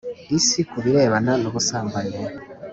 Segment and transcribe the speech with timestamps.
[0.37, 2.21] isi ku birebana n ubusambanyi